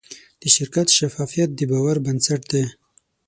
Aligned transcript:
د 0.41 0.43
شرکت 0.55 0.87
شفافیت 0.97 1.49
د 1.55 1.61
باور 1.71 1.97
بنسټ 2.05 2.41
دی. 2.51 2.63